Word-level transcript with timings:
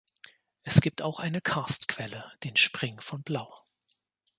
Es 0.63 0.81
gibt 0.81 1.03
auch 1.03 1.19
eine 1.19 1.41
Karstquelle, 1.41 2.25
den 2.43 2.55
Spring 2.57 2.99
von 3.01 3.21
Plaue. 3.23 3.53